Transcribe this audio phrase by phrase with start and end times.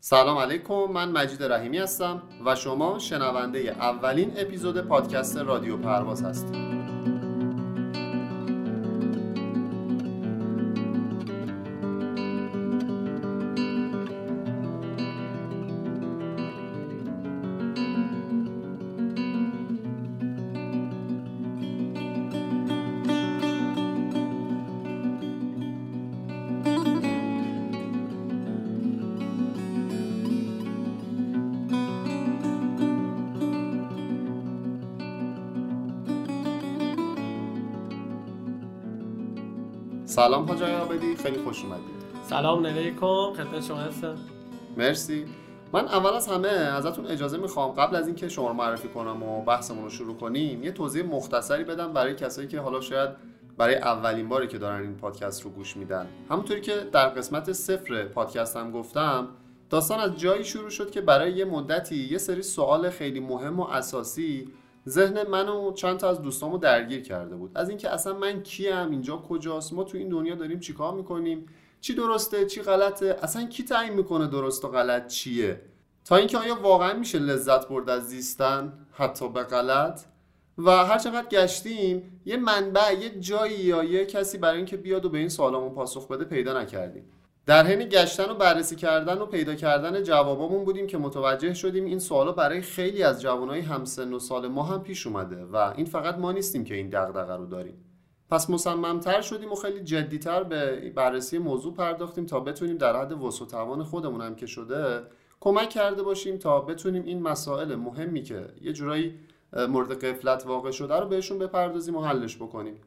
[0.00, 6.67] سلام علیکم من مجید رحیمی هستم و شما شنونده اولین اپیزود پادکست رادیو پرواز هستید.
[40.18, 44.16] سلام حاجای آبدی خیلی خوش اومدید سلام علیکم خدمت شما هستم.
[44.76, 45.24] مرسی.
[45.72, 49.84] من اول از همه ازتون اجازه می‌خوام قبل از اینکه شما معرفی کنم و بحثمون
[49.84, 53.10] رو شروع کنیم یه توضیح مختصری بدم برای کسایی که حالا شاید
[53.58, 56.06] برای اولین باری که دارن این پادکست رو گوش میدن.
[56.30, 59.28] همونطوری که در قسمت صفر پادکستم گفتم
[59.70, 63.64] داستان از جایی شروع شد که برای یه مدتی یه سری سوال خیلی مهم و
[63.64, 64.48] اساسی
[64.88, 67.50] ذهن من و چند تا از دوستامو درگیر کرده بود.
[67.54, 71.46] از اینکه اصلا من کیم اینجا کجاست ما تو این دنیا داریم چیکار می‌کنیم
[71.80, 75.60] چی درسته چی غلطه اصلا کی تعیین می‌کنه درست و غلط چیه؟
[76.04, 80.00] تا اینکه آیا واقعا میشه لذت برد از زیستن؟ حتی به غلط.
[80.58, 85.08] و هر چقدر گشتیم یه منبع یه جایی یا یه کسی برای اینکه بیاد و
[85.08, 87.04] به این سوالامون پاسخ بده پیدا نکردیم.
[87.48, 91.98] در حین گشتن و بررسی کردن و پیدا کردن جوابامون بودیم که متوجه شدیم این
[91.98, 96.18] سوالا برای خیلی از جوانای همسن و سال ما هم پیش اومده و این فقط
[96.18, 97.84] ما نیستیم که این دغدغه رو داریم.
[98.30, 103.44] پس مصممتر شدیم و خیلی جدیتر به بررسی موضوع پرداختیم تا بتونیم در حد وسع
[103.44, 105.02] توان خودمون هم که شده
[105.40, 109.14] کمک کرده باشیم تا بتونیم این مسائل مهمی که یه جورایی
[109.68, 112.80] مورد قفلت واقع شده رو بهشون بپردازیم و حلش بکنیم.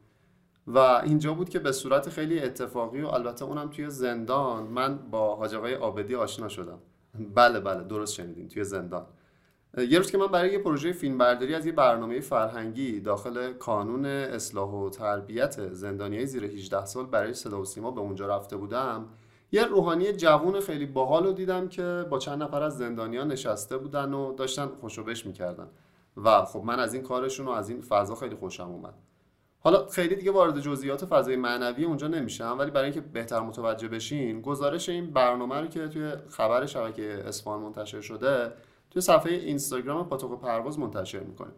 [0.68, 5.36] و اینجا بود که به صورت خیلی اتفاقی و البته اونم توی زندان من با
[5.36, 6.80] حاج آقای آبدی آشنا شدم.
[7.36, 9.06] بله بله درست شنیدین توی زندان.
[9.78, 14.70] یه روز که من برای یه پروژه فیلمبرداری از یه برنامه فرهنگی داخل کانون اصلاح
[14.70, 19.08] و تربیت زندانیای زیر 18 سال برای صدا و سیما به اونجا رفته بودم
[19.52, 24.14] یه روحانی جوون خیلی باحال رو دیدم که با چند نفر از زندانیان نشسته بودن
[24.14, 25.68] و داشتن خوشوبش می‌کردن.
[26.18, 28.94] و خب من از این کارشون و از این فضا خیلی خوشم اومد.
[29.64, 34.42] حالا خیلی دیگه وارد جزئیات فضای معنوی اونجا نمیشم ولی برای اینکه بهتر متوجه بشین
[34.42, 38.54] گزارش این برنامه رو که توی خبر شبکه اسفان منتشر شده
[38.90, 41.54] توی صفحه اینستاگرام پاتوق پرواز منتشر می‌کنیم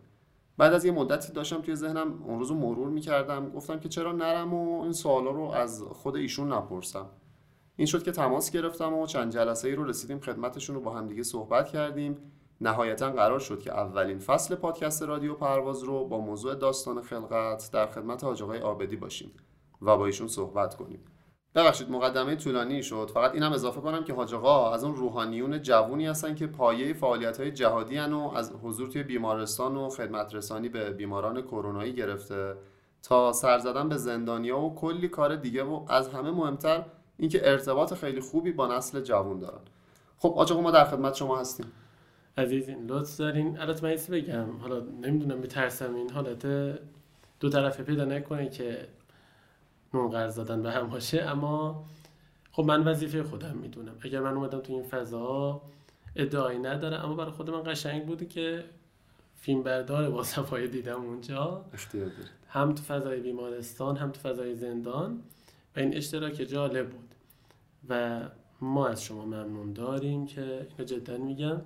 [0.57, 4.53] بعد از یه مدتی داشتم توی ذهنم اون روز مرور می‌کردم گفتم که چرا نرم
[4.53, 7.05] و این سوالا رو از خود ایشون نپرسم.
[7.75, 11.07] این شد که تماس گرفتم و چند جلسه ای رو رسیدیم خدمتشون رو با هم
[11.07, 12.17] دیگه صحبت کردیم.
[12.63, 17.87] نهایتا قرار شد که اولین فصل پادکست رادیو پرواز رو با موضوع داستان خلقت در
[17.87, 19.31] خدمت حاج آقای آبدی باشیم
[19.81, 20.99] و با ایشون صحبت کنیم.
[21.55, 23.11] ببخشید مقدمه طولانی شد.
[23.13, 27.39] فقط اینم اضافه کنم که حاج آقا از اون روحانیون جوونی هستن که پایه فعالیت
[27.39, 32.55] های جهادی و از حضور توی بیمارستان و خدمت رسانی به بیماران کرونایی گرفته.
[33.03, 36.85] تا سر زدن به زندانیا و کلی کار دیگه و از همه مهمتر
[37.17, 39.61] اینکه ارتباط خیلی خوبی با نسل جوون دارن.
[40.17, 41.71] خب آقا ما در خدمت شما هستیم.
[42.37, 43.59] عزیزین لطف دارین.
[43.59, 44.57] البته من بگم.
[44.57, 46.45] حالا نمی‌دونم میترسم این حالت
[47.39, 48.87] دو طرفه پیدا نکنه که
[49.93, 51.21] نون قرض دادن به هم باشه.
[51.21, 51.85] اما
[52.51, 53.95] خب من وظیفه خودم می‌دونم.
[54.01, 55.61] اگر من اومدم تو این فضا
[56.15, 58.63] ادعایی نداره اما برای خود من قشنگ بوده که
[59.35, 61.65] فیلم بردار با صفای دیدم اونجا.
[62.47, 65.21] هم تو فضای بیمارستان هم تو فضای زندان.
[65.75, 67.15] و این اشتراک جالب بود.
[67.89, 68.21] و
[68.61, 71.61] ما از شما ممنون داریم که اینو جدا میگم.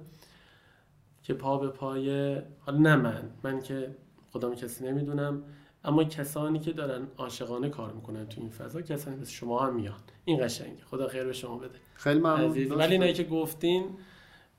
[1.28, 3.96] که پا به پای حالا نه من من که
[4.32, 5.44] خودم کسی نمی‌دونم
[5.84, 9.96] اما کسانی که دارن عاشقانه کار می‌کنن تو این فضا کسانی مثل شما هم میان.
[10.26, 10.84] این قشنگه.
[10.92, 11.80] خدا خیر به شما بده.
[11.94, 12.72] خیلی ممنون.
[12.72, 13.86] ولی نه که گفتین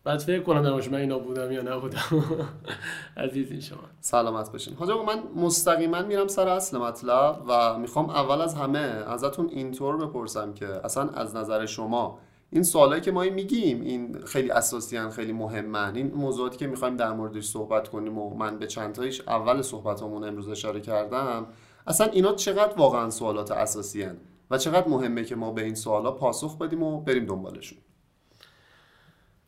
[0.04, 2.24] بعد فکر کنم در من اینا بودم یا نبودم.
[3.16, 3.78] عزیزین شما.
[4.00, 4.74] سلامت باشین.
[4.74, 10.54] حاجا من مستقیما میرم سر اصل مطلب و می‌خوام اول از همه ازتون اینطور بپرسم
[10.54, 12.18] که اصلا از نظر شما
[12.50, 17.12] این سوالایی که ما میگیم این خیلی اساسی خیلی مهمن این موضوعاتی که می‌خوایم در
[17.12, 21.46] موردش صحبت کنیم و من به چند تایش اول صحبتمون امروز اشاره کردم
[21.86, 24.16] اصلا اینا چقدر واقعا سوالات اساسی هن
[24.50, 27.78] و چقدر مهمه که ما به این سوالا پاسخ بدیم و بریم دنبالشون؟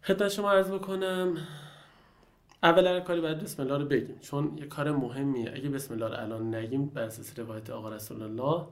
[0.03, 1.37] خدمت شما عرض بکنم
[2.63, 4.19] اول کاری باید بسم الله رو بگیم.
[4.19, 5.53] چون یه کار مهمیه.
[5.55, 8.67] اگه بسم الله الان نگیم بر اساس روایت آقا رسول الله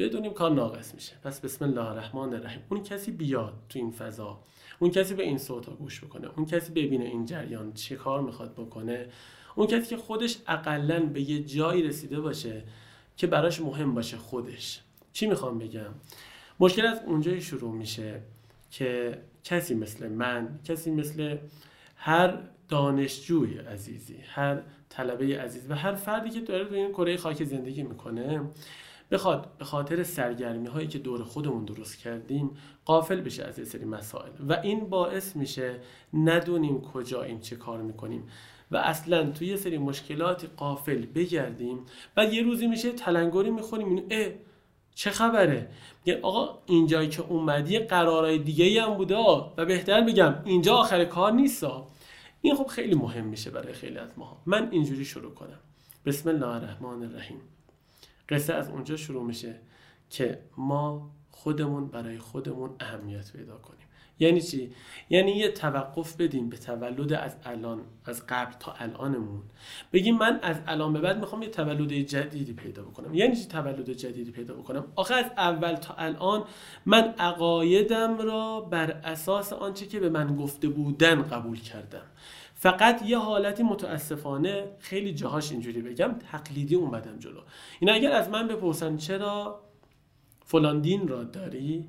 [0.00, 1.12] بدونیم کار ناقص میشه.
[1.24, 2.62] پس بسم الله الرحمن الرحیم.
[2.68, 4.38] اون کسی بیاد تو این فضا
[4.78, 8.22] اون کسی به این صوت ها گوش بکنه اون کسی ببینه این جریان چه کار
[8.22, 9.06] می‌خواد بکنه
[9.54, 12.62] اون کسی که خودش اقلا به یه جایی رسیده باشه
[13.16, 14.80] که براش مهم باشه خودش.
[15.12, 15.94] چی می‌خوام بگم؟
[16.60, 18.20] مشکل از اونجایی شروع میشه
[18.70, 21.36] که کسی مثل من کسی مثل
[21.96, 22.38] هر
[22.68, 27.82] دانشجوی عزیزی هر طلبه عزیز و هر فردی که داره روی این کره خاک زندگی
[27.82, 28.40] می‌کنه
[29.10, 32.50] بخواد به خاطر سرگرمی هایی که دور خودمون درست کردیم
[32.84, 34.30] قافل بشه از یه سری مسائل.
[34.48, 35.80] و این باعث میشه
[36.14, 38.28] ندونیم کجا این چه کار می‌کنیم.
[38.70, 41.78] و اصلا توی یه سری مشکلاتی قافل بگردیم
[42.16, 44.02] و یه روزی میشه تلنگری می‌خوریم.
[44.10, 44.28] اه
[44.94, 45.68] چه خبره؟
[46.04, 49.16] میگه آقا اینجایی که اومدی قرارای دیگه هم بوده
[49.56, 51.64] و بهتر بگم اینجا آخر کار نیست
[52.40, 55.58] این خب خیلی مهم میشه برای خیلی از ما من اینجوری شروع کنم.
[56.06, 57.40] بسم الله الرحمن الرحیم.
[58.30, 59.60] قصه از اونجا شروع میشه
[60.10, 63.80] که ما خودمون برای خودمون اهمیت پیدا کنیم.
[64.20, 64.72] یعنی چی؟
[65.10, 69.42] یعنی یه توقف بدیم به تولد از الان از قبل تا الانمون.
[69.92, 73.14] بگیم من از الان به بعد می‌خوام یه تولد جدیدی پیدا بکنم.
[73.14, 76.44] یعنی چی تولد جدیدی پیدا بکنم؟ آخه از اول تا الان
[76.86, 82.06] من عقایدم را بر اساس آنچه که به من گفته بودن قبول کردم.
[82.62, 87.40] فقط یه حالتی متاسفانه خیلی جاهاش اینجوری بگم تقلیدی اومدم جلو.
[87.80, 89.60] این اگر از من بپرسن چرا
[90.44, 91.88] فلان دین را داری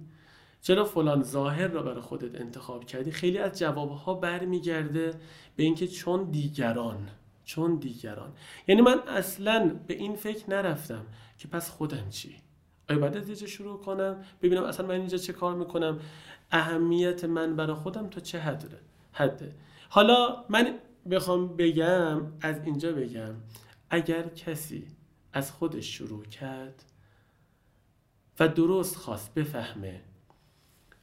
[0.61, 5.13] چرا فلان ظاهر را برای خودت انتخاب کردی خیلی از جوابها برمیگرده
[5.55, 7.09] به اینکه چون دیگران
[7.43, 8.31] چون دیگران.
[8.67, 11.05] یعنی من اصلا به این فکر نرفتم
[11.37, 12.35] که پس خودم چی؟
[12.89, 15.99] آیا باید از اینجا شروع کنم؟ ببینم اصلا من اینجا چه کار می‌کنم؟
[16.51, 18.79] اهمیت من برای خودم تا چه حده
[19.11, 19.55] حده.
[19.93, 20.79] حالا من
[21.11, 23.35] بخوام بگم از اینجا بگم.
[23.89, 24.87] اگر کسی
[25.33, 26.83] از خودش شروع کرد
[28.39, 30.01] و درست خواست بفهمه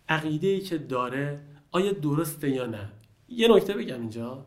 [0.08, 1.40] عقیده ای که داره
[1.72, 2.92] آیا درسته یا نه؟
[3.28, 4.46] یه نکته بگم اینجا.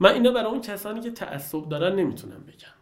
[0.00, 2.74] من اینو برای اون کسانی که تعصب دارن نمی‌تونم بگم.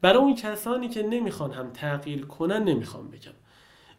[0.00, 3.32] برای اون کسانی که نمی‌خوان هم تغییر کنن نمی‌خوام بگم.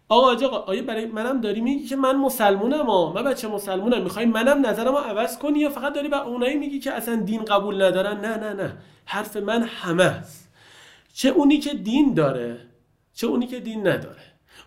[0.10, 4.04] آقا آقا آیا برای منم داری میگی که من مسلمونم ها من بچه مسلمونم.
[4.04, 7.82] می‌خوای منم نظرمو عوض کنی یا فقط داری بر اونایی میگی که اصلا دین قبول
[7.82, 8.78] ندارن؟ نه نه نه.
[9.06, 10.50] حرف من همه است.
[11.14, 12.60] چه اونی که دین داره
[13.14, 14.22] چه اونی که دین نداره.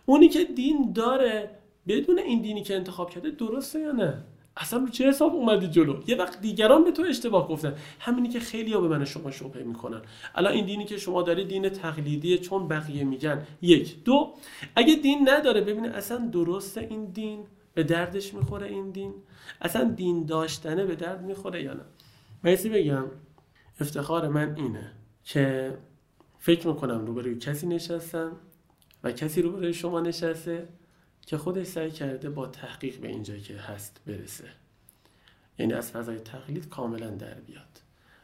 [0.07, 1.51] اونی که دین داره
[1.89, 4.25] بدون این دینی که انتخاب کرده درسته یا نه؟
[4.57, 7.75] اصلا رو چه حساب اومدی جلو؟ یه وقت دیگران به تو اشتباه گفتن.
[8.01, 10.03] همینی که خیلی ها به من شما شبهه می‌کنن.
[10.35, 13.47] الان این دینی که شما داری دین تقلیدیه چون بقیه میگن.
[13.63, 14.05] یک.
[14.05, 14.35] دو.
[14.77, 17.45] اگه دین نداره ببینه اصلا درسته این دین
[17.75, 19.15] به دردش می‌خوره این دین؟
[19.61, 21.83] اصلا دین داشتنه به درد می‌خوره یا نه؟
[22.45, 23.05] مرسی بگم.
[23.81, 24.93] افتخار من اینه
[25.25, 25.75] که
[26.39, 28.33] فکر می‌کنم روبروی کسی نشستم
[29.05, 30.69] و کسی روبروی شما نشسته
[31.27, 34.49] که خودش سعی کرده با تحقیق به اینجایی که هست برسه.
[35.59, 37.81] یعنی از فضای تقلید کاملا در بیاد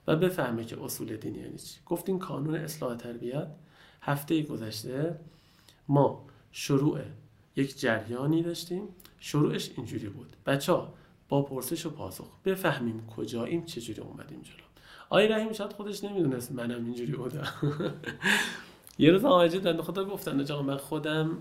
[0.07, 1.81] و بفهمه که اصول دینی یعنی چی.
[1.87, 3.49] گفتیم کانون اصلاح تربیت
[4.03, 5.21] هفته گذشته
[5.89, 7.01] ما شروع
[7.57, 8.83] یک جریانی داشتیم.
[9.19, 10.37] شروعش اینجوری بود.
[10.47, 10.95] بچه ها
[11.29, 14.65] با پرسش و پاسخ بفهمیم کجاییم چجوری اومدیم جلو.
[15.11, 17.49] آی رحیم شاید خودش نمی‌دونست منم اینجوری بودم.
[18.99, 21.39] یه روز آقای دنده خدا گفتن آقا من خودم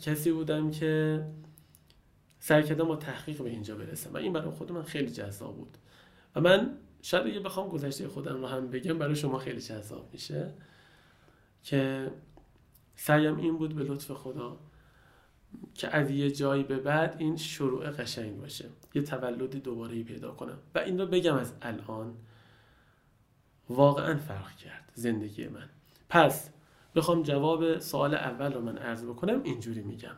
[0.00, 1.22] کسی بودم که
[2.40, 5.78] سعی کردم با تحقیق به اینجا برسم و این برای خود من خیلی جذاب بود.
[6.34, 10.54] و من شاید اگه بخوام گذشته خودم رو هم بگم برای شما خیلی جذاب میشه
[11.62, 12.10] که
[12.96, 14.56] سعیم این بود به لطف خدا
[15.74, 18.64] که از یه جایی به بعد این شروع قشنگ باشه.
[18.94, 20.58] یه تولدی دوباره پیدا کنم.
[20.74, 22.16] و این رو بگم از الان
[23.68, 25.68] واقعا فرق کرد زندگی من.
[26.08, 26.50] پس
[26.94, 30.16] بخوام جواب سوال اول رو من عرض بکنم اینجوری میگم.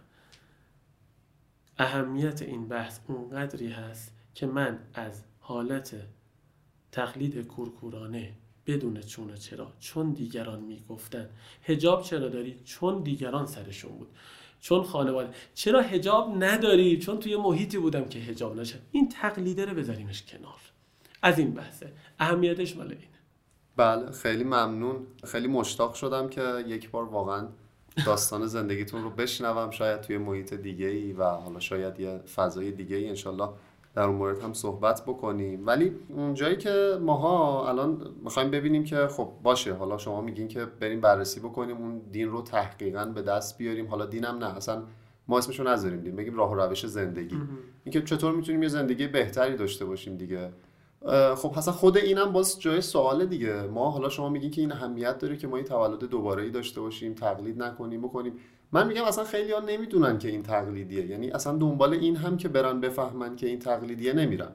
[1.79, 5.95] اهمیت این بحث اونقدری هست که من از حالت
[6.93, 8.33] تقلید کورکورانه
[8.67, 11.29] بدون چون چرا چون دیگران می‌گفتن.
[11.65, 14.09] هجاب چرا داری؟ چون دیگران سرشون بود.
[14.61, 19.75] چون خانواده چرا هجاب نداری؟ چون توی محیطی بودم که هجاب نشه این تقلیده رو
[19.75, 20.61] بذاریمش کنار.
[21.23, 21.93] از این بحثه.
[22.19, 23.10] اهمیتش مال این.
[23.81, 24.97] بله خیلی ممنون.
[25.25, 27.47] خیلی مشتاق شدم که یک بار واقعا
[28.07, 32.97] داستان زندگیتون رو بشنوم شاید توی محیط دیگه ای و حالا شاید یه فضای دیگه
[32.97, 33.49] ای انشالله
[33.95, 35.67] در اون مورد هم صحبت بکنیم.
[35.67, 41.01] ولی اونجایی که ماها الان می‌خوایم ببینیم که خب باشه حالا شما میگین که بریم
[41.01, 43.87] بررسی بکنیم اون دین رو تحقیقا به دست بیاریم.
[43.87, 44.83] حالا دینم نه اصلا
[45.29, 47.37] ما اسمشو نذاریم دین بگیم راه و روش زندگی.
[47.85, 50.51] اینکه چطور می‌تونیم یه زندگی بهتری داشته باشیم دیگه.
[51.37, 53.62] خب اصلا خود اینم باز جای سوال دیگه.
[53.62, 56.80] ما حالا شما میگین که این اهمیت داره که ما این تولد دوباره ای داشته
[56.80, 58.33] باشیم تقلید نکنیم بکنیم.
[58.73, 61.07] من میگم اصلا خیلی ها نمی‌دونن که این تقلیدیه.
[61.07, 64.50] یعنی اصلا دنبال این هم که برن بفهمن که این تقلیدیه نمیرن.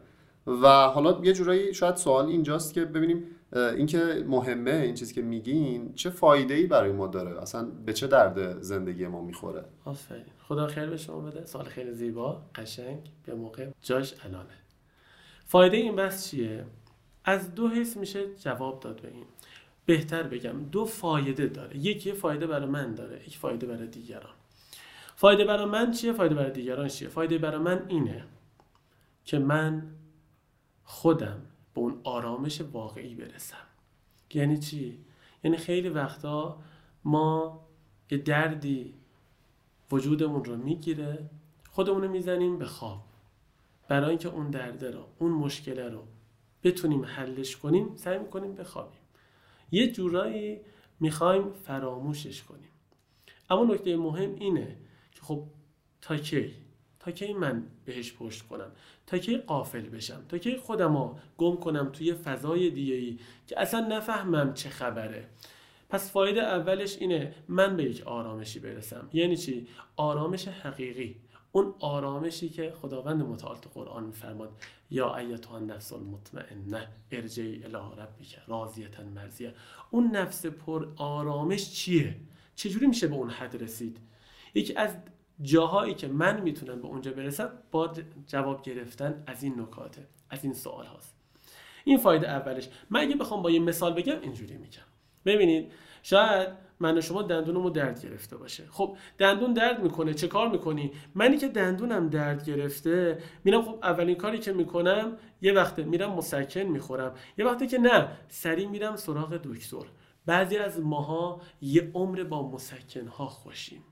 [0.47, 3.23] و حالا یه جورایی شاید سوال اینجاست که ببینیم
[3.53, 8.07] اینکه مهمه این چیزی که میگین چه فایده ای برای ما داره؟ اصلا به چه
[8.07, 10.23] درد زندگی ما می‌خوره؟ آفرین.
[10.47, 11.45] خدا خیر به شما بده.
[11.45, 13.67] سال خیلی زیبا قشنگ به موقع.
[13.81, 14.64] جاش الانه.
[15.45, 16.65] فایده این بحث چیه؟
[17.23, 19.25] از دو حس میشه جواب داد به این.
[19.85, 21.77] بهتر بگم دو فایده داره.
[21.77, 24.33] یکی فایده برای من داره یک فایده برای دیگران.
[25.15, 28.23] فایده برای من چیه؟ فایده برای دیگران چیه؟ فایده برای من اینه
[29.25, 29.87] که من
[30.83, 31.41] خودم
[31.73, 33.57] به اون آرامش واقعی برسم.
[34.33, 35.05] یعنی چی؟
[35.43, 36.61] یعنی خیلی وقتا
[37.03, 37.59] ما
[38.11, 38.93] یه دردی
[39.91, 41.29] وجودمون رو می‌گیره
[41.71, 43.03] خودمون رو می‌زنیم به خواب.
[43.87, 46.03] برای اینکه اون درده رو اون مشکله رو
[46.63, 48.99] بتونیم حلش کنیم سعی می‌کنیم بخوابیم.
[49.71, 50.59] یه جورایی
[50.99, 52.69] می‌خوایم فراموشش کنیم.
[53.49, 54.77] اما نکته مهم اینه
[55.11, 55.43] که خب
[56.01, 56.53] تا کی؟
[56.99, 58.71] تا کی من بهش پشت کنم؟
[59.07, 63.79] تا کی قافل بشم؟ تا کی خودم گم کنم توی فضای دیگه ای که اصلا
[63.79, 65.29] نفهمم چه خبره؟
[65.89, 69.09] پس فایده اولش اینه من به یک آرامشی برسم.
[69.13, 71.15] یعنی چی؟ آرامش حقیقی.
[71.55, 74.49] اون آرامشی که خداوند متعال تو قرآن میفرماد
[74.91, 79.53] یا ایتها النفس المطمئنه ارجعی الی ربک راضیه مرضیه.
[79.91, 82.15] اون نفس پر آرامش چیه؟
[82.55, 83.97] چجوری میشه به اون حد رسید؟
[84.53, 84.97] یکی از
[85.41, 87.93] جاهایی که من می‌تونم به اونجا برسم با
[88.27, 91.15] جواب گرفتن از این نکاته از این سوال هاست.
[91.85, 92.69] این فایده اولش.
[92.89, 94.85] من اگه بخوام با یه مثال بگم اینجوری میگم.
[95.25, 95.71] ببینید
[96.03, 98.63] شاید من شما دندونمو درد گرفته باشه.
[98.69, 100.13] خب دندون درد می‌کنه.
[100.13, 105.53] چه کار می‌کنی؟ منی که دندونم درد گرفته میرم خب اولین کاری که می‌کنم یه
[105.53, 107.13] وقته میرم مسکن می‌خورم.
[107.37, 109.85] یه وقتی که نه سری میرم سراغ دکتر.
[110.25, 113.83] بعضی از ماها یه عمر با مسکن ها خوشیم.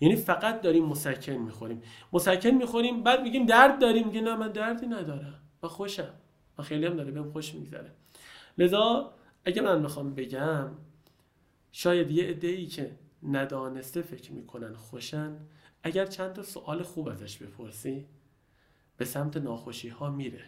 [0.00, 1.82] یعنی فقط داریم مسکن می‌خوریم.
[2.12, 4.06] مسکن می‌خوریم بعد میگیم درد داریم.
[4.06, 5.40] میگه نه من دردی ندارم.
[5.62, 6.14] و خوشم.
[6.58, 7.92] و خیلی هم داره بهم خوش میگذره.
[8.58, 9.12] لذا
[9.44, 10.70] اگه من بخوام بگم
[11.78, 15.36] شاید یه عده ای که ندانسته فکر می‌کنن خوشن
[15.82, 18.06] اگر چند تا سوال خوب ازش بپرسی
[18.96, 20.44] به سمت ناخوشی ها میره.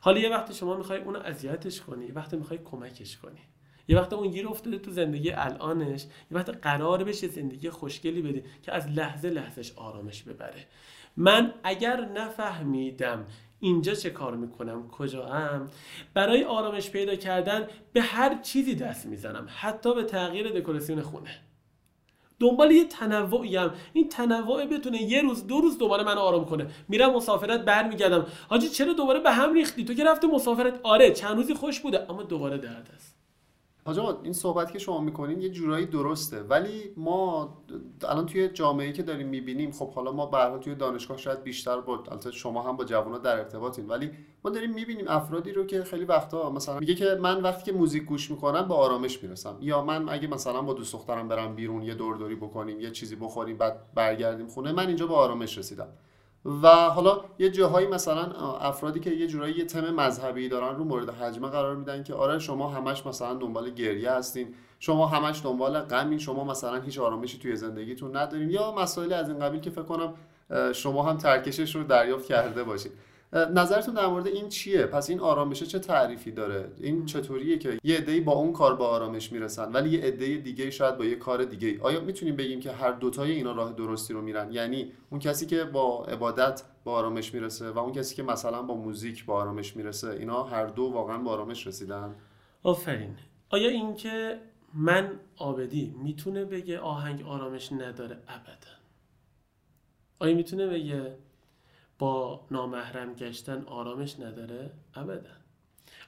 [0.00, 3.40] حالا یه وقت شما می‌خوای اونو اذیتش کنی یه وقت می‌خوای کمکش کنی.
[3.88, 8.44] یه وقت اون گیر افتاده تو زندگی الانش یه وقت قرار بشه زندگی خوشگلی بده
[8.62, 10.66] که از لحظه لحظهش آرامش ببره.
[11.16, 13.26] من اگر نفهمیدم
[13.60, 15.68] اینجا چه کار می‌کنم؟ کجا هم
[16.14, 21.30] برای آرامش پیدا کردن به هر چیزی دست می‌زنم حتی به تغییر دکوراسیون خونه.
[22.40, 26.66] دنبال یه تنوعی هم این تنوع بتونه یه روز دو روز دوباره من آرام کنه.
[26.88, 28.26] میرم مسافرت برمیگردم.
[28.48, 30.80] حاجی چرا دوباره به هم ریختی؟ تو که رفتی مسافرت.
[30.82, 33.19] آره چند روزی خوش بوده اما دوباره درد است.
[33.84, 36.42] آجا این صحبت که شما می‌کنین یه جورایی درسته.
[36.42, 37.48] ولی ما
[38.08, 41.96] الان توی جامعه که داریم می‌بینیم خب حالا ما به توی دانشگاه شاید بیشتر با
[41.96, 44.10] البته شما هم با جوونا در ارتباطین ولی
[44.44, 48.04] ما داریم می‌بینیم افرادی رو که خیلی وقتا مثلا میگه که من وقتی که موزیک
[48.04, 49.56] گوش می‌کنم با آرامش می‌رسم.
[49.60, 53.56] یا من اگه مثلا با دوست دخترم برم بیرون یه دوردوری بکنیم یه چیزی بخوریم
[53.56, 55.88] بعد برگردیم خونه من اینجا با آرامش رسیدم.
[56.44, 58.22] و حالا یه جاهایی مثلا
[58.60, 62.38] افرادی که یه جورایی یه تم مذهبی دارن رو مورد حجمه قرار میدن که آره
[62.38, 67.56] شما همش مثلا دنبال گریه هستین شما همش دنبال غمین شما مثلا هیچ آرامشی توی
[67.56, 70.14] زندگیتون ندارین یا مسائلی از این قبیل که فکر کنم
[70.72, 72.92] شما هم ترکشش رو دریافت کرده باشید
[73.32, 77.96] نظرتون در مورد این چیه؟ پس این آرامشه چه تعریفی داره؟ این چطوریه که یه
[77.96, 81.44] عده‌ای با اون کار با آرامش می‌رسن ولی یه عده دیگه شاید با یه کار
[81.44, 85.46] دیگه آیا می‌تونیم بگیم که هر دوتای اینا راه درستی رو میرن؟ یعنی اون کسی
[85.46, 89.76] که با عبادت با آرامش می‌رسه و اون کسی که مثلا با موزیک با آرامش
[89.76, 92.14] می‌رسه اینا هر دو واقعا با آرامش رسیدن؟
[92.62, 93.16] آفرین.
[93.50, 94.40] آیا اینکه
[94.74, 98.70] من آبدی می‌تونه بگه آهنگ آرامش نداره؟ ابدا.
[100.18, 101.16] آیا می‌تونه بگه
[102.00, 105.30] با نامحرم گشتن آرامش نداره؟ ابدا.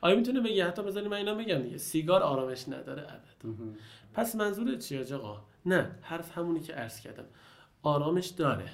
[0.01, 3.59] آیا می‌تونه بگه حتی بذاری من اینا بگم دیگه؟ سیگار آرامش نداره ابدا.
[4.13, 7.25] پس منظور چیه آقا؟ نه حرف همونی که عرض کردم.
[7.83, 8.71] آرامش داره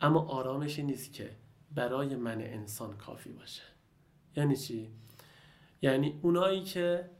[0.00, 1.30] اما آرامشی نیست که
[1.74, 3.62] برای من انسان کافی باشه.
[4.36, 4.90] یعنی چی؟
[5.82, 7.10] یعنی اونایی که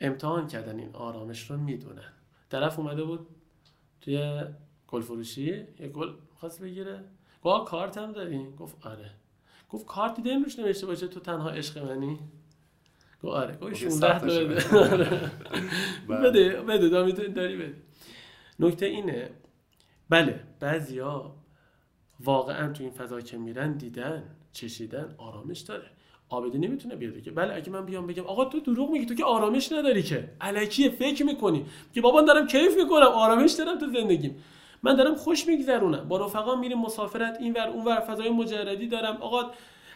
[0.00, 2.12] امتحان کردن این آرامش رو می‌دونن.
[2.50, 3.26] طرف اومده بود
[4.00, 4.44] توی
[4.88, 7.04] گل فروشی یه گل خواست بگیره.
[7.42, 9.10] گفت کارت هم داری گفت آره.
[9.70, 12.18] گفت کارت دیده روش نوشته باشه تو تنها عشق منی.
[13.22, 13.56] گفت آره.
[13.56, 15.30] گفت 16 تا بده آره.
[16.08, 16.30] بله.
[16.30, 17.28] بده بده.
[17.28, 17.74] داری بده.
[18.60, 19.30] نکته اینه.
[20.10, 21.34] بله بعضیا
[22.20, 24.22] واقعا تو این فضا که میرن دیدن
[24.52, 25.90] چشیدن آرامش داره.
[26.28, 29.24] آبدی نمی‌تونه بیاد که بله اگه من بیام بگم آقا تو دروغ میگی تو که
[29.24, 30.28] آرامش نداری که.
[30.40, 31.66] الکیه فکر می‌کنی.
[31.94, 33.06] که بابا دارم کیف می‌کنم.
[33.06, 34.36] آرامش دارم تو زندگیم.
[34.82, 36.08] من دارم خوش میگذرونم.
[36.08, 39.16] با رفقا میریم مسافرت اینور اونور فضای مجردی دارم.
[39.16, 39.50] آقا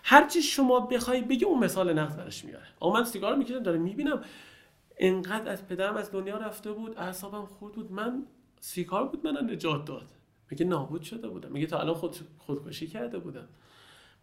[0.04, 2.66] هر چی شما بخوای بگی اون مثال نقد برش میاره.
[2.80, 4.20] آقا من سیگار می‌کشم داره می‌بینم.
[4.98, 7.92] انقدر از پدرم از دنیا رفته بود اعصابم خود بود.
[7.92, 8.26] من
[8.60, 10.06] سیگار بود من نجات داد.
[10.50, 11.52] میگه نابود شده بودم.
[11.52, 13.48] میگه تا الان خود خودکشی کرده بودم.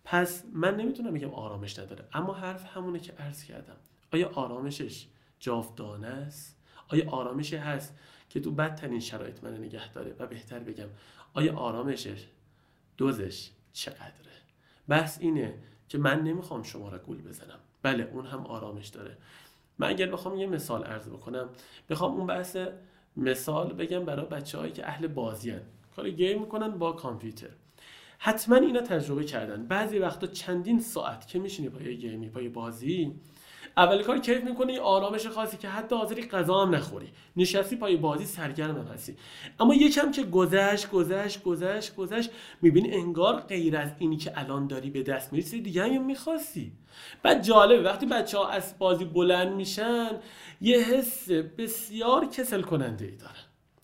[0.05, 2.05] پس من نمی‌تونم بگم آرامش نداره.
[2.13, 3.75] اما حرف همونه که عرض کردم.
[4.13, 5.07] آیا آرامشش
[5.39, 7.97] جاودانه است؟ آیا آرامشی هست؟
[8.33, 10.87] که تو بدترین شرایط من نگه داره و بهتر بگم
[11.33, 12.25] آیا آرامشش
[12.97, 14.33] دوزش چقدره؟
[14.87, 15.53] بحث اینه
[15.89, 17.59] که من نمی‌خوام شما را گول بزنم.
[17.81, 19.17] بله اون هم آرامش داره.
[19.77, 21.49] من اگر بخوام یه مثال عرض بکنم
[21.89, 22.57] بخوام اون بحث
[23.17, 25.61] مثال بگم برای بچه هایی که اهل بازیان
[25.95, 27.49] کار گیم می‌کنن با کامپیوتر.
[28.17, 29.67] حتما اینا تجربه کردن.
[29.67, 33.19] بعضی وقتا چندین ساعت که میشینی پای گیمی پای بازی
[33.77, 37.07] اول کار کیف می‌کنی آرامش خاصی که حتی حاضری غذا هم نخوری.
[37.35, 39.15] نشستی پای بازی سرگرم هستی.
[39.59, 42.29] اما یکم که گذشت گذشت گذشت گذشت
[42.61, 46.71] می‌بینی انگار غیر از اینی که الان داری به دست می‌رسی دیگه هم می‌خواستی.
[47.23, 50.09] بعد جالبه وقتی بچه ها از بازی بلند میشن
[50.61, 53.33] یه حس بسیار کسل کننده ای دارن.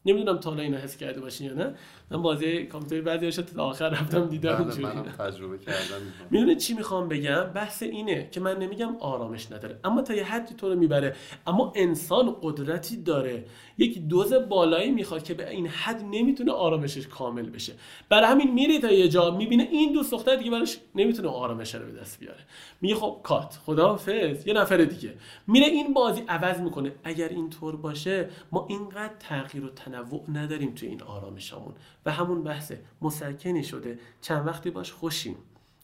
[0.06, 1.76] نمی‌دونم تا حالا اینو حس کرده باشین یا نه.
[2.12, 6.02] من بازی کامپیوتر بعضی تا آخر رفتم دیدم بله منم تجربه کردم.
[6.30, 10.56] می‌دونه چی می‌خوام بگم؟ بحث اینه که من نمیگم آرامش نداره اما تا یه حدی
[10.56, 11.16] تو رو می‌بره.
[11.48, 13.46] اما انسان قدرتی داره.
[13.78, 17.74] یک دوز بالایی می‌خواد که به این حد نمی‌تونه آرامشش کامل بشه.
[18.10, 21.86] برای همین میره تا یه جا می‌بینه این دوست دختر دیگه براش نمی‌تونه آرامش رو
[21.86, 22.40] به دست بیاره.
[22.82, 23.60] میگه خب کات.
[23.66, 24.48] خداحافظ.
[24.48, 25.14] یه نفر دیگه.
[25.48, 26.92] میره این بازی عوض می‌کنه.
[27.04, 31.74] اگر اینطور باشه ما اینقدر تغییر و تنوع نداریم تو این آرامشمون
[32.06, 34.00] و همون بحث مسکنی شده.
[34.22, 35.36] چند وقتی باش خوشیم.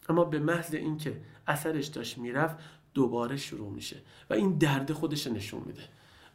[0.08, 2.56] اما به محض اینکه اثرش داشت می‌رفت
[2.94, 3.96] دوباره شروع میشه
[4.30, 5.82] و این درد خودش نشون میده.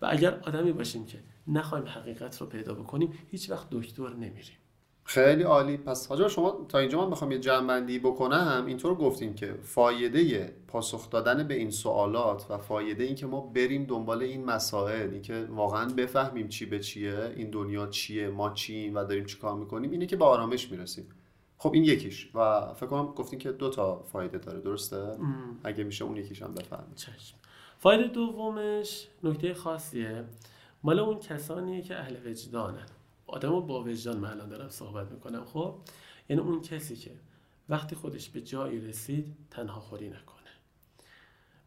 [0.01, 4.57] و اگر آدمی باشیم که نخوایم حقیقت رو پیدا بکنیم هیچ وقت دکتر نمیریم.
[5.03, 5.77] خیلی عالی.
[5.77, 11.09] پس حاجا شما تا اینجا من بخوام یه جمعبندی بکنم اینطور گفتیم که فایده پاسخ
[11.09, 15.47] دادن به این سوالات و فایده این که ما بریم دنبال این مسائل این که
[15.49, 20.05] واقعا بفهمیم چی به چیه این دنیا چیه ما چیم و داریم چیکار می‌کنیم اینه
[20.05, 21.07] که به آرامش می‌رسیم.
[21.57, 25.17] خب این یکیش و فکر کنم گفتیم که دو تا فایده داره درسته؟
[25.63, 26.95] اگه میشه اون یکیش هم بفهمیم.
[27.79, 30.23] فایده دومش نکته خاصیه
[30.83, 32.85] مال اون کسانیه که اهل وجدانن.
[33.31, 35.79] آدم با وجدان من الان دارم صحبت می‌کنم خب؟
[36.29, 37.19] یعنی اون کسی که
[37.69, 40.49] وقتی خودش به جایی رسید تنها خوری نکنه.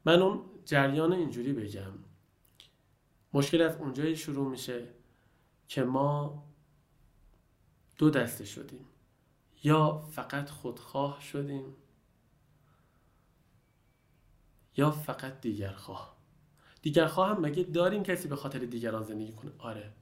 [0.05, 1.92] من اون جریان اینجوری بگم.
[3.33, 4.88] مشکل از اونجایی شروع میشه
[5.68, 6.44] که ما
[7.98, 8.87] دو دسته شدیم.
[9.64, 11.77] یا فقط خودخواه شدیم
[14.77, 16.16] یا فقط دیگرخواه.
[16.83, 19.92] دیگرخواه هم مگه داریم کسی به خاطر دیگران زندگی کنه؟ آره.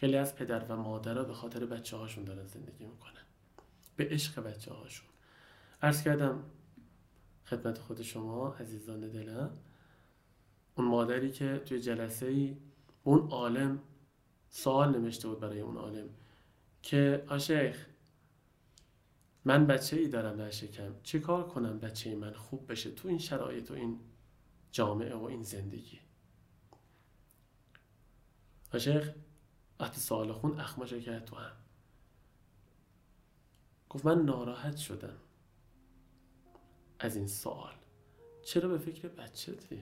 [0.00, 3.22] خیلی از پدر و مادرها به خاطر بچه هاشون دارن زندگی می‌کنن.
[3.96, 5.08] به عشق بچه هاشون
[5.82, 6.44] عرض کردم
[7.44, 9.50] خدمت خود شما عزیزان دلم
[10.74, 12.56] اون مادری که توی جلسه ای
[13.04, 13.82] اون عالم
[14.50, 16.08] سوال نوشته بود برای اون عالم
[16.82, 17.86] که آشیخ
[19.44, 23.08] من بچه ای دارم در شکم چه کار کنم بچه ای من خوب بشه تو
[23.08, 24.00] این شرایط و این
[24.72, 26.00] جامعه و این زندگی؟
[28.74, 29.12] آشیخ
[29.80, 31.52] وقتی سوال خون اخماش کرد تو هم.
[33.90, 35.16] گفت من ناراحت شدم
[36.98, 37.74] از این سوال.
[38.44, 39.80] چرا به فکر بچتی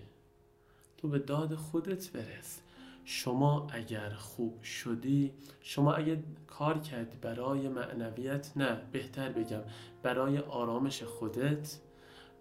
[0.97, 2.61] تو به داد خودت برس.
[3.09, 9.63] شما اگر خوب شدی شما اگر کار کردی برای معنویت نه بهتر بگم
[10.03, 11.79] برای آرامش خودت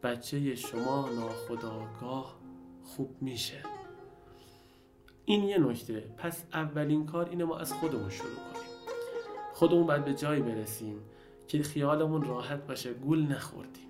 [0.04, 2.36] بچه شما ناخداگاه
[2.84, 3.75] خوب میشه.
[5.26, 6.04] این یه نکته.
[6.18, 8.70] پس اولین کار اینه ما از خودمون شروع کنیم.
[9.54, 11.00] خودمون باید به جایی برسیم
[11.48, 13.88] که خیالمون راحت باشه گول نخوردیم.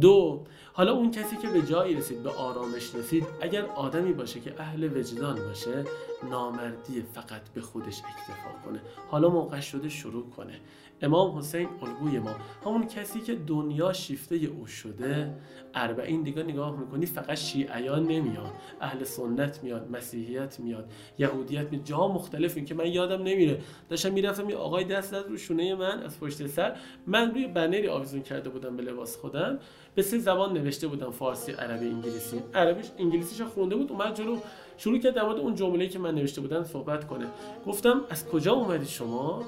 [0.00, 4.54] دو حالا اون کسی که به جایی رسید به آرامش رسید اگر آدمی باشه که
[4.58, 5.84] اهل وجدان باشه
[6.30, 8.80] نامردی فقط به خودش اکتفا کنه.
[9.08, 10.60] حالا موقع شده شروع کنه.
[11.02, 15.34] امام حسین الگوی ما همون کسی که دنیا شیفته او شده
[15.74, 21.84] اربعین دیگه نگاه می‌کنی فقط شیعیان نمیاد اهل سنت میاد مسیحیت میاد یهودیت میاد.
[21.84, 23.60] جاها مختلفیم که من یادم نمیره.
[23.88, 26.76] داشتم می‌رفتم یه آقای دست داد رو شونه من از پشت سر.
[27.06, 29.58] من روی بنری آویزون کرده بودم به لباس خودم.
[29.96, 32.42] به سه زبان نوشته بودم فارسی عربی انگلیسی.
[32.54, 34.38] عربیش انگلیسیش خونده بود اومد جلو
[34.76, 37.26] شروع کرد در اون جمله‌ای که من نوشته بودم صحبت کنه.
[37.66, 39.44] گفتم از کجا اومدید شما؟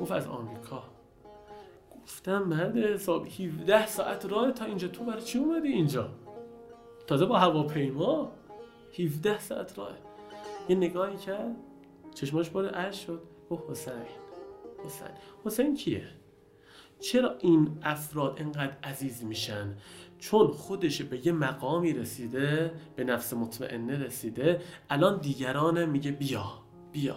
[0.00, 0.82] گفت از آمریکا.
[2.02, 4.88] گفتم مرد حساب 17 ساعت راه تا اینجا.
[4.88, 6.08] تو برای چی اومدی اینجا؟
[7.06, 8.32] تازه با هواپیما؟
[8.98, 9.92] 17 ساعت راه.
[10.68, 11.56] یه نگاهی کرد
[12.14, 13.22] چشماش بار اش شد.
[13.50, 13.92] گفت حسین.
[14.84, 15.08] حسین.
[15.44, 16.08] حسین کیه؟
[17.00, 19.76] چرا این افراد انقدر عزیز میشن؟
[20.18, 24.60] چون خودش به یه مقامی رسیده به نفس مطمئنه رسیده
[24.90, 26.44] الان دیگران میگه بیا
[26.92, 27.16] بیا.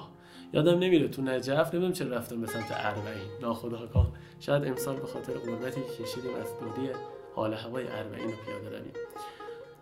[0.54, 3.30] یادم نمیره تو نجف نمی‌دونم چرا رفتم به سمت اربعین.
[3.42, 6.90] ناخداگاه شاید امسال به خاطر غربتی که کشیدیم از دوری
[7.36, 8.94] حال هوای اربعین رو پیاده رویم.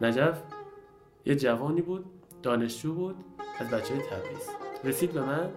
[0.02, 0.42] نجف
[1.26, 2.06] یه جوانی بود
[2.44, 3.16] دانشجو بود
[3.60, 4.50] از بچه تبریز.
[4.84, 5.50] رسید به من؟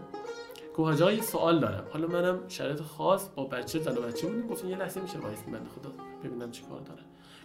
[0.75, 1.85] گفت یه سوال دارم.
[1.93, 5.39] حالا منم شرایط خاص با بچه زن و بچه بودیم گفتم یه لحظه میشه وایس.
[5.49, 5.91] من خدا
[6.25, 7.03] ببینم چی کار داره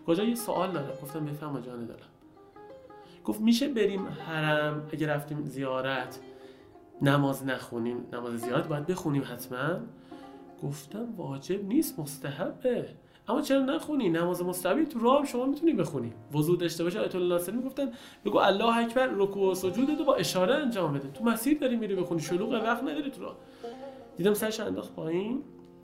[0.07, 0.91] کجا یه سوال دارم.
[1.01, 2.07] گفتم بفهم جان دارم
[3.25, 6.19] گفت میشه بریم حرم؟ اگه رفتیم زیارت.
[7.01, 8.05] نماز نخونیم.
[8.13, 9.79] نماز زیارت باید بخونیم حتما.
[10.63, 12.89] گفتم واجب نیست مستحبه.
[13.29, 16.13] اما چرا نخونی؟ نماز مستحبی تو راه شما می‌تونی بخونی.
[16.33, 17.91] وضو داشته باشه آیت الله ناصری می‌گفتن
[18.25, 21.11] بگو الله اکبر رکوع و سجود با اشاره انجام بده.
[21.11, 23.35] تو مسیر داری میری بخونی شلوغ وقت نداری تو راه.
[24.17, 25.43] دیدم سرش انداخت پایین.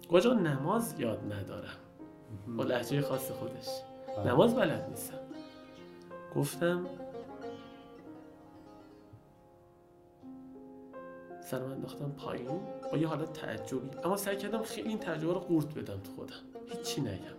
[0.10, 1.78] کجا نماز یاد ندارم.
[2.58, 3.68] با لحجه خاص خودش.
[4.26, 5.18] نماز بلد نیستم.
[6.36, 6.86] گفتم
[11.42, 12.60] سرم انداختم پایین.
[12.92, 13.90] با یه حالت تعجبی.
[14.04, 16.55] اما سعی کردم خیلی این تجربه رو قورت بدم تو خودم.
[16.68, 17.36] هیچی نگم.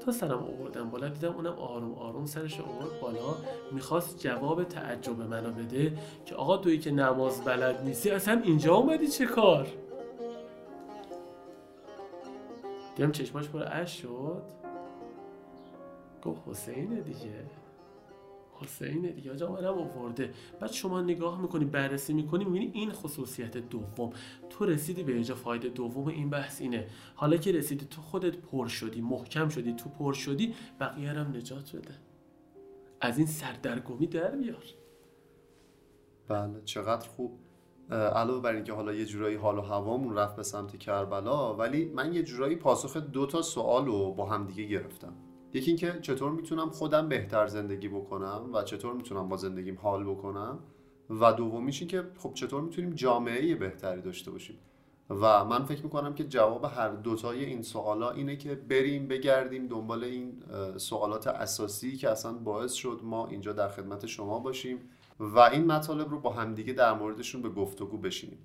[0.00, 3.34] تا سرم آوردم بالا دیدم اونم آروم آروم سرش آورد بالا.
[3.72, 9.08] می‌خواست جواب تعجب منو بده که آقا توی که نماز بلد نیستی اصلا اینجا اومدی
[9.08, 9.66] چه کار؟
[12.96, 14.42] دیدم چشماش پر اش شد.
[16.22, 17.44] گفت حسینه دیگه.
[18.60, 20.34] حسینه دیگه آجا منم آورده.
[20.60, 24.10] بعد شما نگاه می‌کنی بررسی می‌کنی می‌بینی این خصوصیت دوم.
[24.50, 26.86] تو رسیدی به اینجا فایده دوم این بحث اینه.
[27.14, 31.76] حالا که رسیدی تو خودت پر شدی محکم شدی تو پر شدی بقیه هم نجات
[31.76, 31.94] بده.
[33.00, 34.64] از این سردرگمی در بیار.
[36.28, 37.38] بله چقدر خوب.
[37.90, 42.14] علاوه بر اینکه حالا یه جورایی حال و هوامون رفت به سمت کربلا ولی من
[42.14, 45.12] یه جورایی پاسخ دو تا سوال رو با هم دیگه گرفتم.
[45.54, 50.58] یکی اینکه چطور می‌تونم خودم بهتر زندگی بکنم و چطور می‌تونم با زندگیم حال بکنم؟
[51.10, 54.58] و دومیش این که خب چطور می‌تونیم جامعه بهتری داشته باشیم؟
[55.10, 60.04] و من فکر می‌کنم که جواب هر دوتای این سوالا اینه که بریم بگردیم دنبال
[60.04, 60.42] این
[60.76, 64.78] سوالات اساسی که اصلا باعث شد ما اینجا در خدمت شما باشیم
[65.20, 68.38] و این مطالب رو با همدیگه در موردشون به گفتگو بشینیم.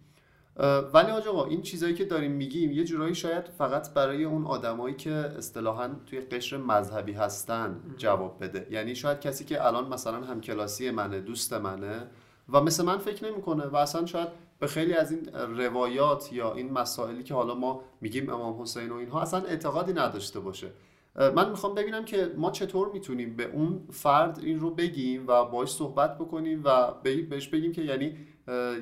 [0.93, 5.11] ولی آقا این چیزایی که داریم میگیم یه جورایی شاید فقط برای اون آدمایی که
[5.11, 8.67] اصطلاحا توی قشر مذهبی هستن جواب بده.
[8.71, 12.07] یعنی شاید کسی که الان مثلا هم کلاسی منه دوست منه
[12.49, 14.27] و مثل من فکر نمی‌کنه و اصلا شاید
[14.59, 18.95] به خیلی از این روایات یا این مسائلی که حالا ما میگیم امام حسین و
[18.95, 20.67] اینها اصلا اعتقادی نداشته باشه.
[21.15, 25.69] من می‌خوام ببینم که ما چطور می‌تونیم به اون فرد این رو بگیم و باش
[25.69, 28.17] صحبت بکنیم و بهش بگیم که یعنی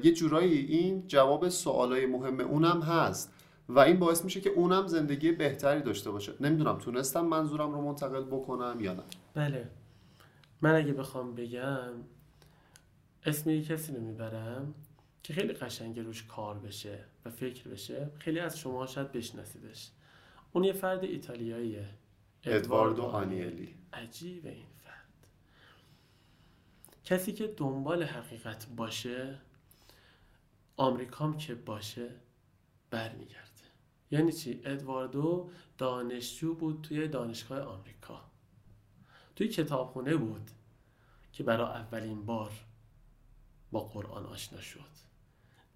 [0.03, 3.33] یه جورایی این جواب سوالای مهم اونم هست
[3.69, 6.33] و این باعث میشه که اونم زندگی بهتری داشته باشه.
[6.39, 9.69] نمی‌دونم تونستم منظورم رو منتقل بکنم یا نه؟ بله.
[10.61, 11.93] من اگه بخوام بگم
[13.25, 14.73] اسم یه کسی رو می‌برم
[15.23, 19.91] که خیلی قشنگ روش کار بشه و فکر بشه خیلی از شما شاید بشناسیدش.
[20.53, 21.85] اون یه فرد ایتالیاییه.
[22.43, 23.75] ادواردو آنیلی.
[23.93, 25.27] عجیبه این فرد
[27.03, 29.39] کسی که دنبال حقیقت باشه
[30.77, 32.09] آمریکام که باشه
[32.89, 33.49] برمیگرده.
[34.11, 38.21] یعنی چی؟ ادواردو دانشجو بود توی دانشگاه آمریکا.
[39.35, 40.51] توی کتابخونه بود
[41.33, 42.51] که برای اولین بار
[43.71, 44.99] با قرآن آشنا شد.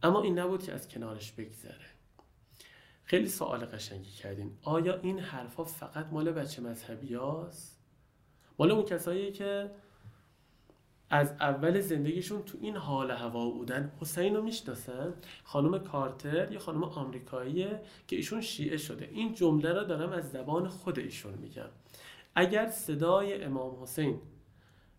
[0.04, 1.92] اما این نبود که از کنارش بگذره.
[3.05, 4.57] خیلی سوال قشنگی کردین.
[4.63, 7.79] آیا این حرفها فقط مال بچه مذهبی هاست؟
[8.59, 9.71] مال اون کسایی که
[11.09, 15.13] از اول زندگیشون تو این حال هوا بودن حسین رو می‌شناسن؟
[15.43, 19.09] خانم کارتر یه خانم آمریکاییه که ایشون شیعه شده.
[19.11, 21.69] این جمله رو دارم از زبان خود ایشون میگم.
[22.35, 24.21] اگر صدای امام حسین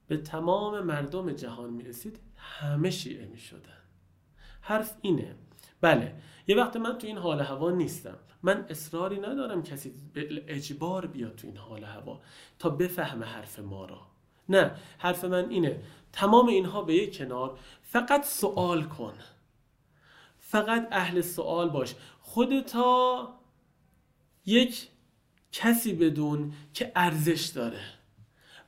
[0.08, 3.78] به تمام مردم جهان می‌رسید همه شیعه می‌شدن.
[4.60, 5.34] حرف اینه.
[5.84, 6.14] بله.
[6.46, 8.18] یه وقت من تو این حال هوا نیستم.
[8.42, 12.20] من اصراری ندارم کسی به اجبار بیاد تو این حال هوا
[12.58, 14.00] تا بفهمه حرف ما را.
[14.48, 15.82] نه حرف من اینه.
[16.12, 17.58] تمام اینها به یک کنار.
[17.82, 19.14] فقط سوال کن.
[20.38, 21.94] فقط اهل سوال باش.
[22.20, 23.28] خودتا
[24.46, 24.88] یک
[25.52, 27.84] کسی بدون که ارزش داره.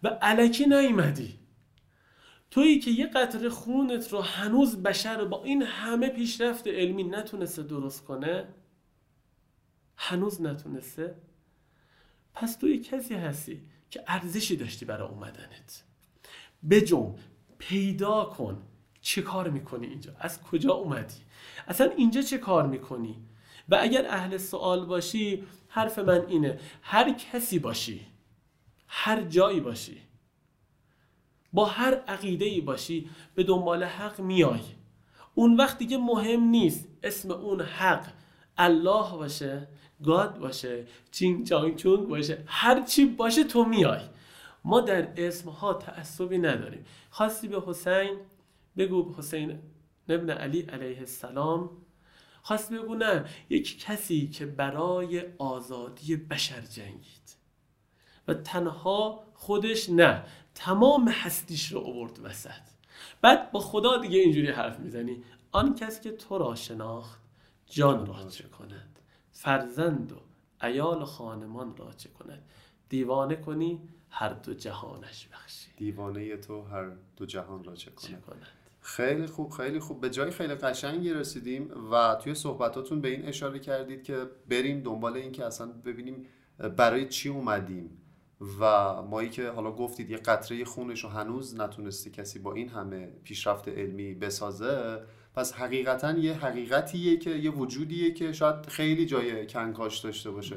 [0.02, 1.38] و علکی نیومدی.
[2.51, 8.05] تویی که یه قطره خونت رو هنوز بشر با این همه پیشرفت علمی نتونسته درست
[8.05, 8.49] کنه
[9.97, 11.15] هنوز نتونسته.
[12.35, 15.85] پس توی کسی هستی که ارزشی داشتی برای اومدنت.
[16.71, 17.15] بجم
[17.59, 18.63] پیدا کن.
[19.01, 21.15] چه کار می‌کنی اینجا؟ از کجا اومدی؟
[21.69, 23.17] اصلا اینجا چه کار می‌کنی؟
[23.69, 28.07] و اگر اهل سوال باشی حرف من اینه هر کسی باشی
[28.89, 30.01] هر جایی باشی
[31.57, 34.61] با هر عقیده ای باشی به دنبال حق میای.
[35.35, 38.07] اون وقت دیگه مهم نیست اسم اون حق
[38.59, 39.69] الله باشه
[40.05, 44.01] گاد باشه چینگ چانگ چونگ باشه هر چی باشه تو میای.
[44.64, 46.85] ما در اسمها تعصبی نداریم.
[47.11, 48.16] خواستی به حسین
[48.77, 49.59] بگو حسین
[50.09, 51.71] ابن علی علیه السلام.
[52.42, 57.37] خواست بگو نه یک کسی که برای آزادی بشر جنگید.
[58.29, 60.25] و تنها خودش نه.
[60.57, 62.51] تمام هستیش رو آورد وسط.
[63.23, 65.23] بعد با خدا دیگه اینجوری حرف می‌زنی.
[65.53, 67.21] آن کسی که تو را شناخت
[67.66, 68.99] جان را چه کند؟
[69.33, 70.16] فرزند و
[70.66, 72.42] ایال خانمان را چه کند؟
[72.88, 75.71] دیوانه کنی هر دو جهانش بخشی.
[75.77, 78.47] دیوانه تو هر دو جهان را چه چه کند؟ کند
[78.81, 80.01] خیلی خوب خیلی خوب.
[80.01, 85.16] به جای خیلی قشنگی رسیدیم و توی صحبتاتون به این اشاره کردید که بریم دنبال
[85.16, 86.27] این که اصلا ببینیم
[86.77, 87.99] برای چی اومدیم.
[88.61, 93.09] و مایی که حالا گفتید یه قطره خونش رو هنوز نتونسته کسی با این همه
[93.25, 95.01] پیشرفت علمی بسازه
[95.35, 100.57] پس حقیقتا یه حقیقتیه که یه وجودیه که شاید خیلی جای کنکاش داشته باشه.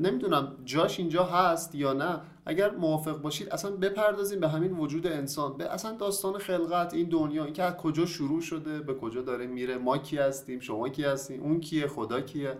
[0.00, 2.20] نمی‌دونم جاش اینجا هست یا نه.
[2.46, 7.44] اگر موافق باشید اصلا بپردازیم به همین وجود انسان به اصلا داستان خلقت این دنیا
[7.44, 11.04] این که از کجا شروع شده به کجا داره میره ما کی هستیم شما کی
[11.04, 12.56] هستیم اون کیه خدا کیه.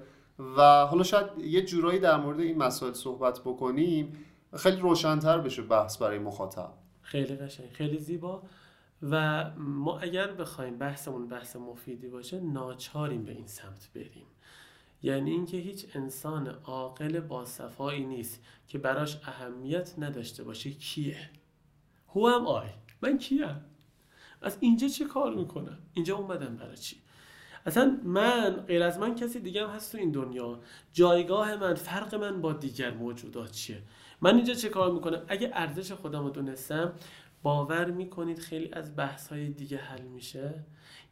[0.56, 4.12] و حالا شاید یه جورایی در مورد این مسائل صحبت بکنیم.
[4.56, 6.72] خیلی روشنتر بشه بحث برای مخاطب.
[7.02, 8.42] خیلی قشنگ خیلی زیبا.
[9.02, 14.26] و ما اگر بخوایم بحثمون بحث مفیدی باشه ناچاریم به این سمت بریم.
[15.02, 21.30] یعنی اینکه هیچ انسان عاقل با صفایی نیست که براش اهمیت نداشته باشه کیه.
[22.08, 22.68] هو هم آی
[23.02, 23.60] من کیم؟
[24.42, 26.96] از اینجا چه کار می‌کنم؟ اینجا اومدم برای چی؟
[27.66, 30.60] اصلا من غیر از من کسی دیگه هم هست تو این دنیا.
[30.92, 33.82] جایگاه من فرق من با دیگر موجودات چیه؟
[34.20, 36.92] من اینجا چه کار می‌کنم؟ اگه ارزش خودم رو دونستم
[37.42, 40.54] باور می‌کنید خیلی از بحث های دیگه حل میشه.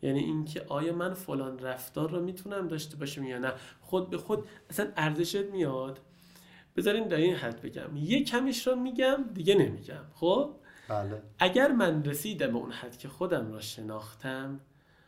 [0.03, 3.53] یعنی اینکه آیا من فلان رفتار رو می‌تونم داشته باشم یا نه.
[3.81, 6.01] خود به خود اصلا ارزشت میاد.
[6.77, 7.97] بذارین در این حد بگم.
[7.97, 10.05] یه کمیش رو میگم دیگه نمیگم.
[10.15, 10.57] خب؟
[10.89, 11.23] بله.
[11.39, 14.61] اگر من رسیدم به اون حد که خودم را شناختم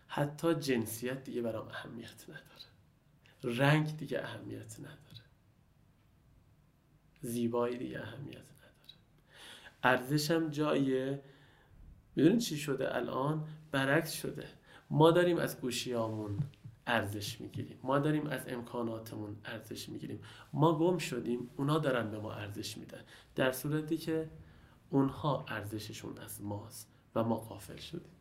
[0.09, 3.59] حتی جنسیت دیگه برام اهمیت نداره.
[3.59, 5.20] رنگ دیگه اهمیت نداره.
[7.21, 8.73] زیبایی دیگه اهمیت نداره.
[9.83, 11.23] ارزشم جاییه
[12.17, 14.49] می‌دونید چی شده الان؟ برعکس شده.
[14.91, 16.39] ما داریم از گوشیامون
[16.87, 17.79] ارزش می‌گیریم.
[17.83, 20.21] ما داریم از امکاناتمون ارزش می‌گیریم.
[20.53, 23.01] ما گم شدیم اونا دارن به ما ارزش میدن.
[23.35, 24.31] در صورتی که
[24.91, 28.13] اونها ارزششون از ماست و ما غافل شدیم.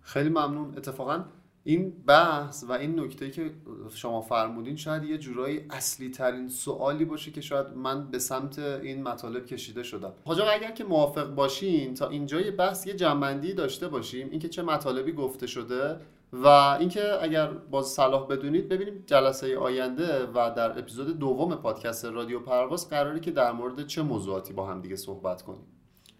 [0.00, 0.76] خیلی ممنون.
[0.76, 1.24] اتفاقا
[1.64, 3.50] این بحث و این نکته که
[3.94, 9.02] شما فرمودین شاید یه جورایی اصلی ترین سوالی باشه که شاید من به سمت این
[9.02, 10.12] مطالب کشیده شدم.
[10.24, 14.28] حاج آقا اگر که موافق باشین تا اینجا یه بحث یه جنبندی داشته باشیم.
[14.30, 15.96] اینکه چه مطالبی گفته شده
[16.32, 22.40] و اینکه اگر باز صلاح بدونید ببینیم جلسه آینده و در اپیزود دوم پادکست رادیو
[22.40, 25.66] پرواز قراره که در مورد چه موضوعاتی با هم دیگه صحبت کنیم.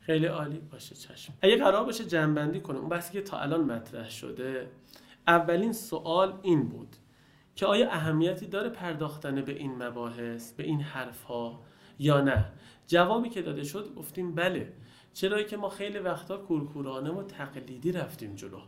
[0.00, 1.32] خیلی عالی باشه چشم.
[1.42, 4.68] اگه قرار باشه جنبندی کنم اون بحثی که تا الان مطرح شده
[5.28, 6.96] اولین سوال این بود
[7.56, 11.60] که آیا اهمیتی داره پرداختن به این مباحث به این حرف ها
[11.98, 12.44] یا نه؟
[12.86, 14.72] جوابی که داده شد گفتیم بله
[15.14, 18.58] چرا که ما خیلی وقتا کورکورانه و تقلیدی رفتیم جلو.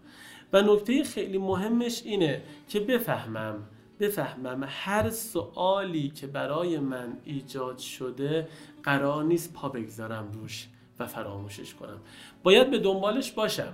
[0.52, 3.68] و نکته خیلی مهمش اینه که بفهمم
[4.00, 8.48] بفهمم هر سوالی که برای من ایجاد شده
[8.82, 10.68] قرار نیست پا بگذارم روش
[10.98, 12.00] و فراموشش کنم.
[12.42, 13.72] باید به دنبالش باشم.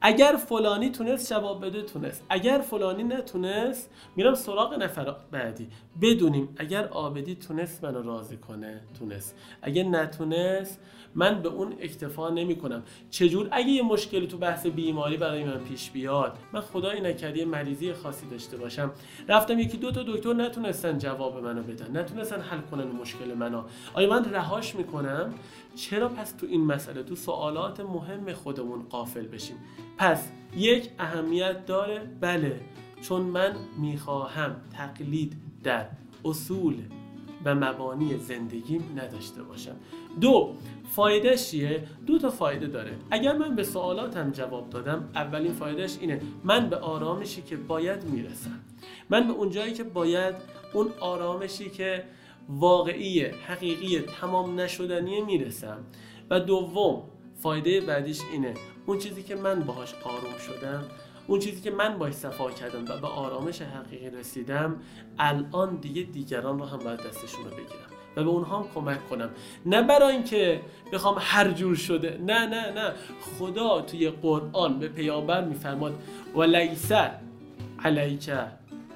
[0.00, 2.24] اگر فلانی تونست جواب بده تونست.
[2.28, 5.68] اگر فلانی نتونست میرم سراغ نفر بعدی.
[6.02, 9.36] بدونیم اگر آبدی تونست منو راضی کنه تونست.
[9.62, 10.80] اگر نتونست
[11.14, 15.58] من به اون اکتفا نمی کنم چجور اگه یه مشکلی تو بحث بیماری برای من
[15.58, 18.92] پیش بیاد من خدای نکرده یه مریضی خاصی داشته باشم.
[19.28, 23.62] رفتم یکی دو تا دکتر نتونستن جواب منو بدن نتونستن حل کنن مشکل منو.
[23.94, 25.34] آیا من رهاش می‌کنم؟
[25.76, 29.56] چرا پس تو این مسئله تو سوالات مهم خودمون قافل بشیم؟
[29.98, 32.00] پس یک اهمیت داره.
[32.20, 32.60] بله
[33.02, 35.86] چون من می‌خواهم تقلید در
[36.24, 36.74] اصول
[37.44, 39.76] و مبانی زندگیم نداشته باشم.
[40.20, 40.54] دو
[40.94, 42.92] فایدهش چیه؟ دو تا فایده داره.
[43.10, 48.60] اگر من به سوالاتم جواب دادم اولین فایدهش اینه من به آرامشی که باید می‌رسم.
[49.10, 50.34] من به اون جایی که باید
[50.72, 52.04] اون آرامشی که
[52.48, 55.78] واقعی حقیقی تمام نشدنیه می‌رسم.
[56.30, 57.02] و دوم
[57.42, 58.54] فایده بعدیش اینه.
[58.86, 60.84] اون چیزی که من باهاش آروم شدم
[61.28, 64.76] اون چیزی که من باش صفا کردم و به آرامش حقیقی رسیدم
[65.18, 69.30] الان دیگه دیگران رو هم باید دستشون رو بگیرم و به اونها هم کمک کنم.
[69.66, 70.60] نه برای اینکه
[70.92, 72.92] بخوام هر جور شده نه نه نه.
[73.20, 75.94] خدا توی قرآن به پیامبر میفرماد
[76.34, 76.92] و لیس
[77.84, 78.30] علیک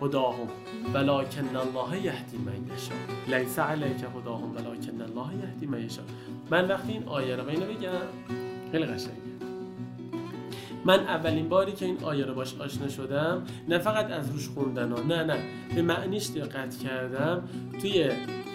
[0.02, 0.48] هداهم
[0.94, 6.02] ولکن الله یهدی من یشا لیس علیک هداهم ولکن الله یهدی من یشا
[6.50, 7.90] من وقتی این آیه رو اینو بگم
[8.72, 9.31] خیلی قشنگه.
[10.84, 14.92] من اولین باری که این آیه رو باش آشنا شدم نه فقط از روش خوندن
[14.92, 15.38] ها نه نه.
[15.74, 17.42] به معنیش دقت کردم.
[17.80, 18.10] توی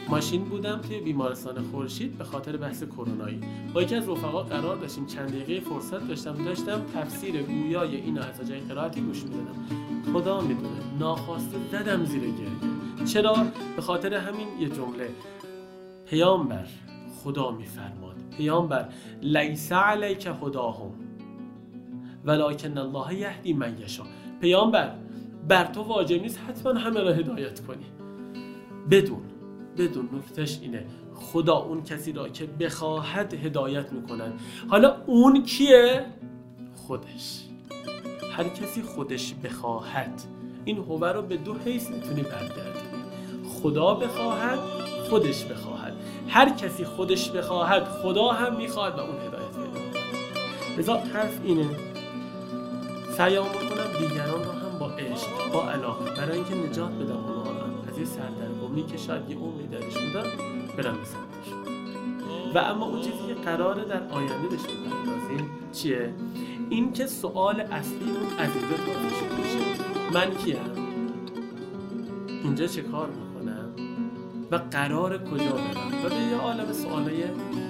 [0.10, 3.42] ماشین بودم توی بیمارستان خورشید به خاطر بحث کرونایی.
[3.74, 8.50] با یکی از رفقا قرار داشتیم چند دقیقه فرصت داشتم داشتم تفسیر گویای این از
[8.50, 9.66] جای قرائتی گوش می‌دادم.
[10.14, 13.06] خدا می‌دونه ناخواسته زدم زیر گریه.
[13.06, 13.36] چرا؟
[13.76, 15.10] به خاطر همین یه جمله.
[16.10, 16.66] پیامبر
[17.24, 18.16] خدا میفرماد.
[18.38, 18.90] پیامبر
[19.22, 21.07] لیس علیک هداهم.
[22.28, 24.04] ولکن الله یهدی من یشا
[24.42, 24.92] پیامبر
[25.48, 27.86] بر تو واجب نیست حتما همه را هدایت کنی.
[28.92, 29.22] بدون
[29.78, 30.86] بدون نکتش اینه.
[31.16, 34.34] خدا اون کسی را که بخواهد هدایت می‌کنن
[34.70, 36.06] حالا اون کیه؟
[36.76, 37.44] خودش.
[38.32, 40.22] هر کسی خودش بخواهد.
[40.66, 43.04] این هوه رو به دو حیث می‌تونی برگردونی.
[43.50, 44.60] خدا بخواهد
[45.10, 45.94] خودش بخواهد.
[46.28, 50.00] هر کسی خودش بخواهد خدا هم می‌خواهد و اون هدایت پیدا
[50.78, 51.87] لذا حرف اینه.
[53.18, 57.90] سعیام بکنم دیگران رو هم با عشق با علاقه برای اینکه نجات بدم اونها رو
[57.92, 60.24] از یه سردرگمی که شاید یه عمری درش بودن
[60.78, 61.00] برم به
[62.56, 66.14] و اما اون چیزی که قراره در آینده بشه بپردازیم چیه؟
[66.70, 68.78] این که سوال اصلی اون از اینجا
[69.38, 69.82] میشه.
[70.14, 70.58] من کیم؟
[72.44, 73.70] اینجا چه کار می‌کنم؟
[74.52, 77.68] و قرار کجا برم؟ و به یه عالم سوالای دیگه.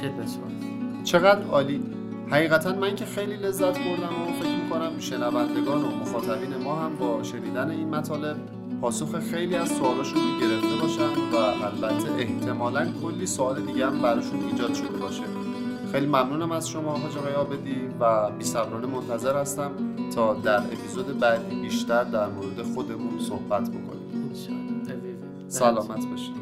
[0.00, 1.02] خدمت شما.
[1.04, 2.01] چقدر عالی؟
[2.32, 7.22] حقیقتا من که خیلی لذت بردم و فکر می‌کنم شنوندگان و مخاطبین ما هم با
[7.22, 8.36] شنیدن این مطالب
[8.80, 14.44] پاسخ خیلی از سوالاشون رو گرفته باشن و البته احتمالا کلی سوال دیگه هم براشون
[14.44, 15.22] ایجاد شده باشه.
[15.92, 19.70] خیلی ممنونم از شما حاج آقای آبدی و بیصبرانه منتظر هستم
[20.14, 24.32] تا در اپیزود بعدی بیشتر در مورد خودمون صحبت بکنیم.
[25.48, 26.41] سلامت باشید.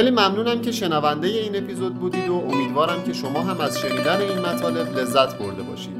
[0.00, 4.38] خیلی ممنونم که شنونده این اپیزود بودید و امیدوارم که شما هم از شنیدن این
[4.38, 5.96] مطالب لذت برده باشید.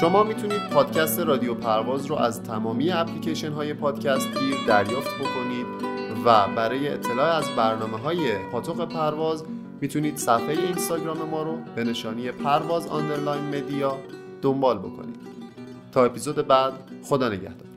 [0.00, 5.66] شما می‌تونید پادکست رادیو پرواز رو از تمامی اپلیکیشن های پادکست گیر دریافت بکنید
[6.24, 9.44] و برای اطلاع از برنامه های پاتوق پرواز
[9.80, 13.96] می‌تونید صفحه اینستاگرام ما رو به نشانی پرواز underline media
[14.42, 15.20] دنبال بکنید.
[15.92, 17.69] تا اپیزود بعد خدا نگهدار.